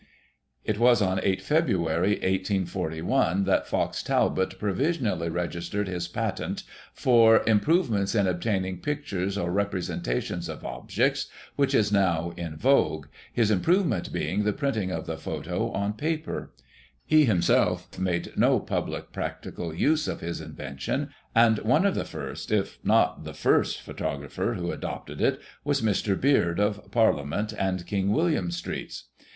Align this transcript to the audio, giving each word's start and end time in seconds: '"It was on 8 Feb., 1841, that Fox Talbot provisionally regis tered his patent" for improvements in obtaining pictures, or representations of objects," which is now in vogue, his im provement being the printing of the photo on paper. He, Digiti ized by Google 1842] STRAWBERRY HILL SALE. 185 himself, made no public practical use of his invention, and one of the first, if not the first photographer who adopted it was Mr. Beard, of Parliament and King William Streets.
'"It 0.65 0.79
was 0.79 0.99
on 0.99 1.19
8 1.21 1.39
Feb., 1.41 1.77
1841, 1.77 3.43
that 3.43 3.67
Fox 3.67 4.01
Talbot 4.01 4.57
provisionally 4.57 5.29
regis 5.29 5.69
tered 5.69 5.85
his 5.85 6.07
patent" 6.07 6.63
for 6.95 7.43
improvements 7.45 8.15
in 8.15 8.25
obtaining 8.25 8.79
pictures, 8.79 9.37
or 9.37 9.51
representations 9.51 10.49
of 10.49 10.65
objects," 10.65 11.27
which 11.55 11.75
is 11.75 11.91
now 11.91 12.33
in 12.35 12.55
vogue, 12.57 13.09
his 13.31 13.51
im 13.51 13.61
provement 13.61 14.11
being 14.11 14.43
the 14.43 14.53
printing 14.53 14.89
of 14.89 15.05
the 15.05 15.19
photo 15.19 15.69
on 15.71 15.93
paper. 15.93 16.51
He, 17.05 17.17
Digiti 17.17 17.27
ized 17.27 17.27
by 17.27 17.27
Google 17.27 17.27
1842] 17.27 17.27
STRAWBERRY 17.27 17.27
HILL 17.27 17.27
SALE. 17.27 17.27
185 17.27 17.27
himself, 17.27 17.99
made 18.33 18.37
no 18.37 18.59
public 18.59 19.11
practical 19.11 19.75
use 19.75 20.07
of 20.07 20.21
his 20.21 20.41
invention, 20.41 21.09
and 21.35 21.59
one 21.59 21.85
of 21.85 21.93
the 21.93 22.05
first, 22.05 22.51
if 22.51 22.79
not 22.83 23.23
the 23.23 23.35
first 23.35 23.83
photographer 23.83 24.55
who 24.55 24.71
adopted 24.71 25.21
it 25.21 25.39
was 25.63 25.83
Mr. 25.83 26.19
Beard, 26.19 26.59
of 26.59 26.89
Parliament 26.89 27.53
and 27.55 27.85
King 27.85 28.09
William 28.11 28.49
Streets. 28.49 29.03